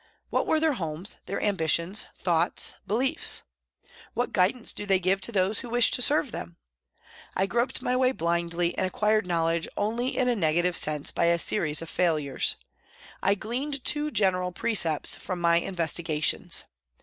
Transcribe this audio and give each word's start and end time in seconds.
What 0.31 0.47
were 0.47 0.59
their 0.59 0.73
homes, 0.73 1.17
their 1.27 1.39
ambitions, 1.43 2.07
thoughts, 2.15 2.73
beliefs? 2.87 3.43
What 4.15 4.33
guidance 4.33 4.73
do 4.73 4.87
they 4.87 4.97
give 4.97 5.21
to 5.21 5.31
those 5.31 5.59
who 5.59 5.69
wish 5.69 5.91
to 5.91 6.01
serve 6.01 6.31
them? 6.31 6.57
I 7.35 7.45
groped 7.45 7.83
my 7.83 7.95
way 7.95 8.11
blindly 8.11 8.75
and 8.79 8.87
acquired 8.87 9.27
knowledge 9.27 9.67
only 9.77 10.17
in 10.17 10.27
a 10.27 10.35
negative 10.35 10.75
sense 10.75 11.11
by 11.11 11.25
a 11.25 11.37
series 11.37 11.83
of 11.83 11.87
failures. 11.91 12.55
I 13.21 13.35
gleaned 13.35 13.83
two 13.85 14.09
general 14.09 14.51
precepts 14.51 15.17
from 15.17 15.39
my 15.39 15.57
investigations. 15.57 16.63